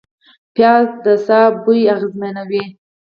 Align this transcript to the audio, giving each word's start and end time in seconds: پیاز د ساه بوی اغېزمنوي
پیاز 0.53 0.87
د 1.05 1.05
ساه 1.25 1.49
بوی 1.63 1.81
اغېزمنوي 1.95 2.63